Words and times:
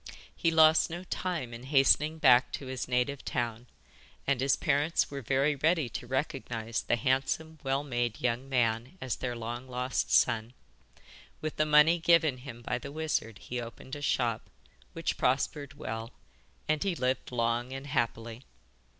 He 0.35 0.49
lost 0.49 0.89
no 0.89 1.03
time 1.03 1.53
in 1.53 1.61
hastening 1.65 2.17
back 2.17 2.51
to 2.53 2.65
his 2.65 2.87
native 2.87 3.23
town, 3.23 3.67
and 4.25 4.41
his 4.41 4.55
parents 4.57 5.11
were 5.11 5.21
very 5.21 5.55
ready 5.55 5.89
to 5.89 6.07
recognise 6.07 6.81
the 6.81 6.95
handsome, 6.95 7.59
well 7.61 7.83
made 7.83 8.19
young 8.19 8.49
man 8.49 8.97
as 8.99 9.17
their 9.17 9.35
long 9.35 9.67
lost 9.67 10.11
son. 10.11 10.53
With 11.39 11.57
the 11.57 11.67
money 11.67 11.99
given 11.99 12.37
him 12.39 12.63
by 12.63 12.79
the 12.79 12.91
wizard 12.91 13.37
he 13.37 13.61
opened 13.61 13.95
a 13.95 14.01
shop, 14.01 14.49
which 14.93 15.17
prospered 15.19 15.75
well, 15.77 16.13
and 16.67 16.81
he 16.81 16.95
lived 16.95 17.31
long 17.31 17.71
and 17.71 17.85
happily. 17.85 18.41